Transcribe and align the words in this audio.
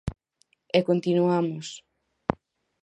E 0.77 0.79
continuamos. 0.89 1.67